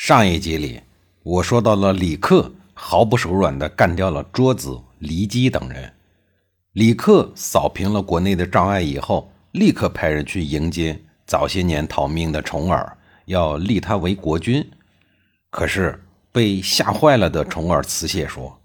[0.00, 0.80] 上一集里，
[1.24, 5.92] 我说到了李克毫不手软地干掉了桌子、黎姬等人。
[6.74, 14.64] 李克扫平了国内的障碍以后，立刻派人去迎接早些年逃命的重耳，要立他为国君。
[15.50, 18.60] 可是被吓坏了的重耳辞谢说：“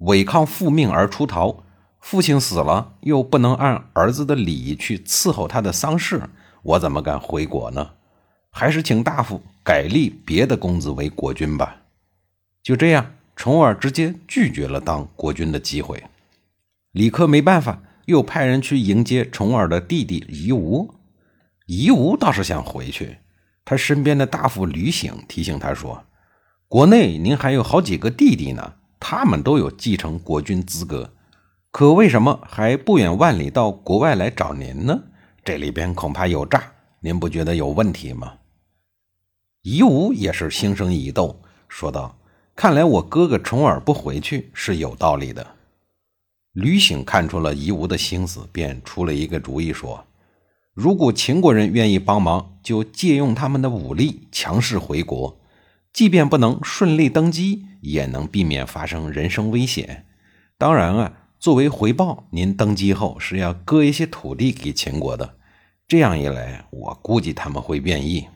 [0.00, 1.64] 违抗父命而出逃，
[2.00, 6.30] 父亲死了又不能按儿子的礼仪去伺候他的丧事，
[6.62, 7.90] 我怎么敢回国呢？
[8.52, 11.82] 还是请大夫。”改立别的公子为国君吧。
[12.64, 16.02] 就这样，重耳直接拒绝了当国君的机会。
[16.90, 20.92] 李克没办法，又派人去迎接重耳的弟弟夷吾。
[21.66, 23.18] 夷吾倒是想回去，
[23.64, 26.02] 他身边的大夫吕醒提醒他说
[26.66, 31.12] ：“国内您还有好几个弟弟呢，他们都有继承国君资格，
[31.70, 35.00] 可为什么还不远万里到国外来找您呢？
[35.44, 38.32] 这里边恐怕有诈，您不觉得有问题吗？”
[39.62, 41.36] 夷吾也是心生疑窦，
[41.68, 42.18] 说道
[42.56, 45.46] ：“看来我哥哥重耳不回去是有道理的。”
[46.52, 50.04] 吕醒看出了夷吾的心思，便出了一个主意，说
[50.74, 55.38] ：“如果秦国人愿意帮忙，就借用他们的武力强势回国，
[55.92, 60.06] 即便不能顺利登基，也能避免发生人身危险。
[60.58, 65.36] 当然啊，作为回报，您登基后是要割一些土地给秦国的。
[65.86, 68.26] 这样一来，我估计他们会愿意。”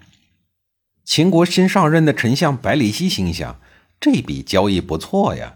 [1.06, 3.60] 秦国新上任的丞相百里奚心想：
[4.00, 5.54] 这笔交易不错呀，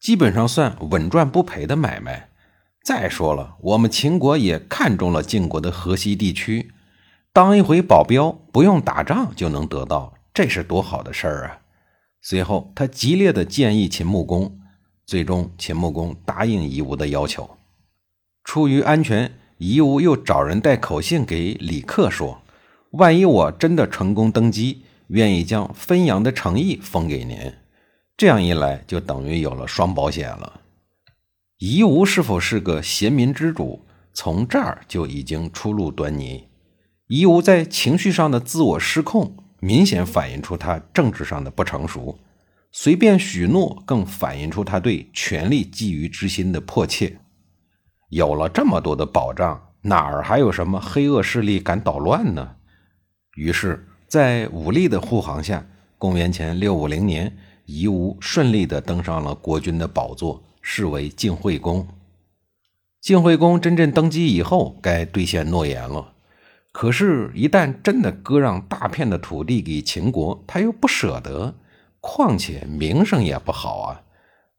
[0.00, 2.30] 基本上算稳赚不赔的买卖。
[2.82, 6.72] 再说了，我们秦国也看中了晋国的河西地区，
[7.32, 11.60] 当一回保镖，不用打仗就能得到，这是多好的事儿啊！
[12.20, 14.58] 随后，他激烈的建议秦穆公，
[15.06, 17.56] 最终秦穆公答应夷吾的要求。
[18.42, 22.41] 出于安全，夷吾又找人带口信给李克说。
[22.92, 27.38] 万一我真的成功登基，愿意将汾阳的诚意封给您，
[28.18, 30.60] 这样一来就等于有了双保险了。
[31.56, 36.48] 夷吾是否是个贤明之主，从这儿就已经初露端倪。
[37.06, 42.18] 夷吾在情绪上的自我失控，明显反映出他政治上的不成熟；
[42.72, 47.20] 随便许诺，更反映出他对权力觊觎之心的迫切。
[48.10, 52.56] 有了这么多的保障，哪儿还有什么黑恶势力敢捣乱呢？
[53.34, 55.66] 于是，在武力的护航下，
[55.96, 57.34] 公元前六五零年，
[57.64, 61.88] 夷吾顺利地登上了国君的宝座，是为晋惠公。
[63.00, 66.12] 晋惠公真正登基以后，该兑现诺言了。
[66.72, 71.54] 可是，一旦真的割让大片的土地给秦国，他又不舍得，
[72.00, 74.02] 况且名声也不好啊。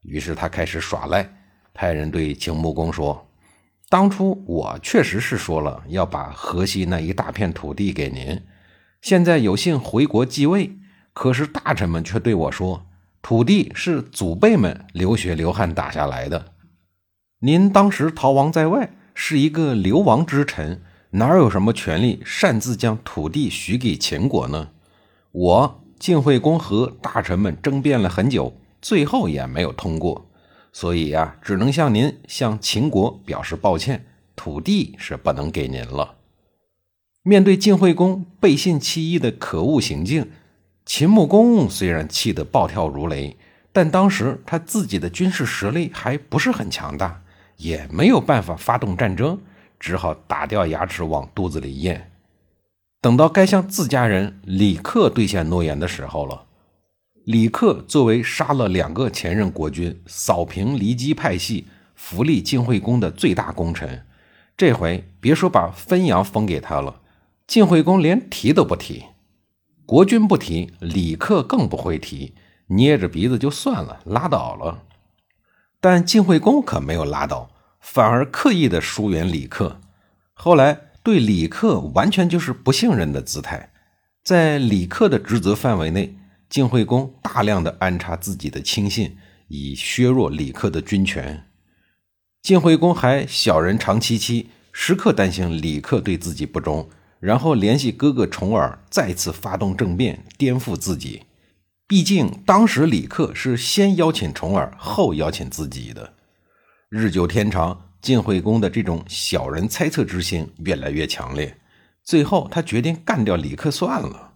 [0.01, 1.31] 于是，他开始耍赖，
[1.75, 3.27] 派人对秦穆公说
[3.87, 8.41] ：“当初我确实是说了要把河西那一大片土地给您。”
[9.03, 10.77] 现在有幸回国继位，
[11.11, 12.85] 可是大臣们却对我说
[13.21, 16.53] ：“土地是祖辈们流血流汗打下来的。
[17.39, 24.69] 您当时逃亡在外，是一个流亡之臣，哪有什么权利擅自将土地许给秦国呢？”
[25.33, 30.29] 我晋惠公和大臣们争辩了很久，最后也没有通过，
[30.71, 36.15] 所以呀，只能向您向秦国表示抱歉，土地是不能给您了。
[37.25, 40.29] 面对晋惠公背信弃义的可恶行径，
[40.85, 43.37] 秦穆公虽然气得暴跳如雷，
[43.71, 47.21] 但当时他自己的军事实力还不是很强大，
[47.55, 49.39] 也没有办法发动战争，
[49.79, 52.11] 只好打掉牙齿往肚子里咽。
[52.99, 56.43] 等到该向自家人李克兑现诺言的时候了，
[57.23, 64.05] 李克作为杀了两个前任国君、扫平骊姬派系、扶立晋惠公的最大功臣，
[64.57, 66.99] 这回别说把汾阳封给他了。
[67.53, 69.03] 晋惠公连提都不提，
[69.85, 72.33] 国君不提，李克更不会提，
[72.65, 74.81] 捏着鼻子就算了，拉倒了。
[75.79, 79.79] 但晋惠公可没有拉倒，反而刻意的疏远李克。
[80.33, 83.71] 后来对李克完全就是不信任的姿态，
[84.23, 86.17] 在李克的职责范围内，
[86.49, 89.15] 晋惠公大量的安插自己的亲信，
[89.49, 91.45] 以削弱李克的军权。
[92.41, 96.89] 晋惠公还小人长戚戚，时刻担心李克对自己不忠。
[97.23, 101.23] 然后联系哥哥重耳，再次发动政变，颠覆自己。
[101.87, 106.15] 毕竟当时李克是先邀请重耳，后邀请自己的。
[106.89, 111.55] 日久天长，晋惠公的这种小人猜测之心越来越强烈。
[112.03, 114.33] 最后，他决定干掉李克算了。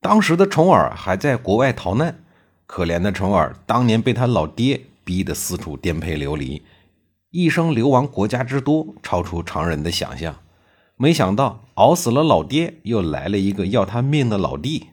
[0.00, 2.24] 当时的重耳还在国外逃难，
[2.64, 6.62] 可怜的重耳当年被他老爹逼得四处颠沛流离，
[7.28, 10.34] 一生流亡国家之多，超出常人的想象。
[11.02, 14.88] 没想到熬死了老爹，又来了一个要他命的老弟。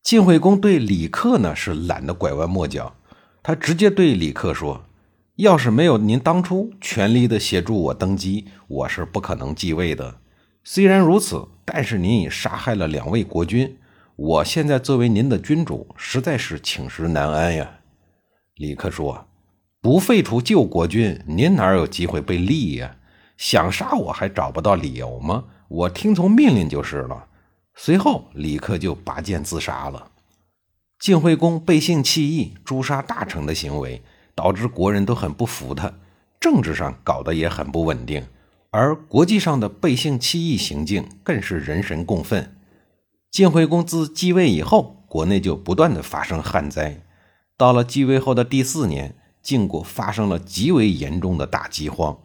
[0.00, 2.94] 晋惠公对李克呢是懒得拐弯抹角，
[3.42, 4.84] 他直接对李克说。
[5.34, 10.18] 要是没有您当初全力的协助我登基，我是不可能继位的。
[10.62, 13.76] 虽然如此，但是您已杀害了两位国君，
[14.14, 17.80] 我现在作为您的君主，实在是寝食难安呀。
[18.54, 19.26] 李克说
[19.82, 22.96] ：“不废除旧国君，您哪有机会被立呀？
[23.36, 25.44] 想杀我还找不到理由吗？
[25.68, 27.26] 我听从命令就是了。”
[27.74, 30.10] 随后，李克就拔剑自杀了。
[30.98, 34.02] 晋惠公背信弃义、诛杀大臣的行为。
[34.36, 35.94] 导致国人都很不服他，
[36.38, 38.22] 政治上搞得也很不稳定，
[38.70, 42.54] 而国际上的背信弃义行径更是人神共愤。
[43.30, 47.00] 晋惠公自继位以后，国内就不断的发生旱灾。
[47.56, 52.18] 到了继位后的第四年，晋国发生了极为严重的大饥荒，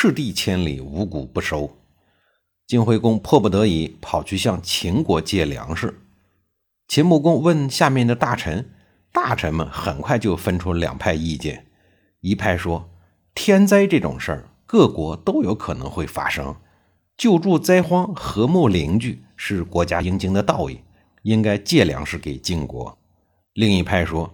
[0.00, 1.76] 赤地千里，五谷不收。
[2.68, 6.02] 晋惠公迫不得已跑去向秦国借粮食。
[6.86, 8.70] 秦穆公问下面的大臣。
[9.12, 11.66] 大臣们很快就分出两派意见，
[12.20, 12.88] 一派说
[13.34, 16.54] 天灾这种事儿，各国都有可能会发生，
[17.16, 20.78] 救助灾荒、和睦邻居是国家应尽的道义，
[21.22, 22.96] 应该借粮食给晋国。
[23.52, 24.32] 另一派说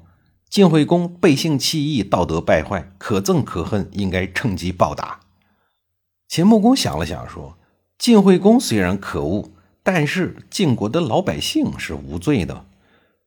[0.50, 5.20] 晋惠公背信弃义，道德败坏，可憎可恨，应该趁机暴打。
[6.34, 7.56] 秦穆公想了想说，
[7.96, 9.52] 晋惠公虽然可恶，
[9.84, 12.66] 但是晋国的老百姓是无罪的。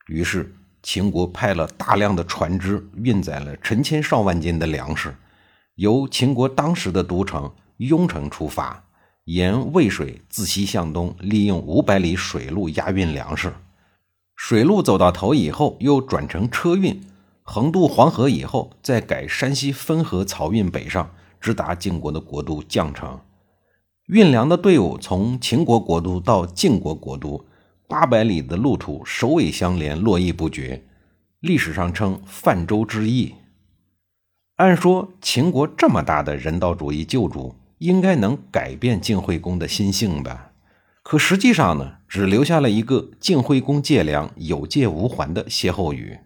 [0.07, 0.53] 于是。
[0.83, 5.15] 秦国派了大量的船只，运载了成千上万斤的粮食，
[5.75, 8.83] 由秦国当时的都城雍城出发，
[9.23, 13.53] 沿渭水自西向东，利用五百里水路押运粮食。
[14.35, 17.01] 水路走到头以后，又转成车运，
[17.41, 21.11] 横渡黄河以后，再改山西汾河漕运北上，
[21.47, 23.17] 直达晋国的国都绛城。
[24.07, 27.45] 运粮的队伍从秦国国都到晋国国都。
[27.87, 30.83] 八百里的路途首尾相连，络绎不绝，
[31.39, 33.33] 历史上称泛舟之役。
[34.57, 40.51] 按说秦国这么大的人道主义救主，应该能改变晋惠公的心性吧？
[41.01, 46.19] 可实际上呢，只留下了一个晋惠公借粮有借无还的歇后语。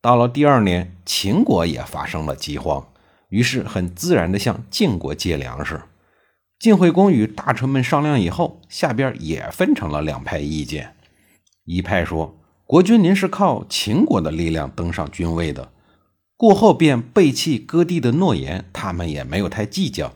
[0.00, 2.86] 到了第二年，秦国也发生了饥荒，
[3.32, 5.80] 于是很自然地向晋国借粮食。
[6.58, 10.94] 晋惠公与大臣们商量以后，下边也分成了两派意见。
[11.64, 12.36] 一派说
[12.66, 15.72] ：“国君您是靠秦国的力量登上君位的，
[16.36, 20.12] 过后便背弃割地的诺言，他们也没有太计较。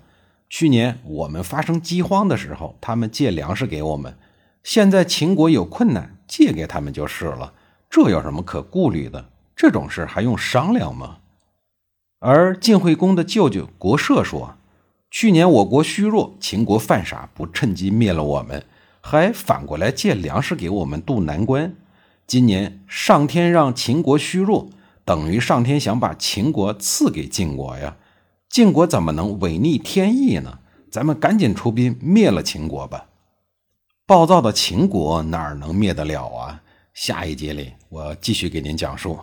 [0.51, 4.19] 去年我们发生饥荒的时候，他们借粮食给我们，
[4.63, 7.55] 现在秦国有困难，借给他们就是了，
[7.89, 9.31] 这有什么可顾虑的？
[9.57, 11.17] 这种事还用商量吗？”
[12.29, 14.57] 而晋惠公的舅舅国社说。
[15.13, 18.65] 去年我国虚弱，秦国犯傻，不趁机灭了我们，
[19.01, 21.77] 还反过来借粮食给我们渡难关。
[22.27, 24.69] 今年上天让秦国虚弱，
[25.05, 27.97] 等于上天想把秦国赐给晋国呀。
[28.49, 30.59] 晋国怎么能违逆天意呢？
[30.91, 33.07] 咱们赶紧出兵灭了秦国吧。
[34.05, 36.63] 暴躁的秦国哪能灭得了啊？
[36.93, 39.17] 下一节里我继续给您讲述。